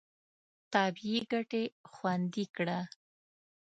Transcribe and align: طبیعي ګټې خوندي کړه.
طبیعي 0.73 1.19
ګټې 1.31 1.63
خوندي 1.91 2.45
کړه. 2.55 2.79